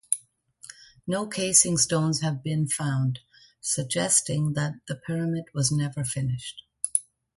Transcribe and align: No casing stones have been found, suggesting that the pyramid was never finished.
No 1.05 1.27
casing 1.27 1.77
stones 1.77 2.21
have 2.21 2.41
been 2.41 2.67
found, 2.67 3.19
suggesting 3.59 4.53
that 4.53 4.79
the 4.87 4.95
pyramid 4.95 5.45
was 5.53 5.71
never 5.71 6.03
finished. 6.03 6.63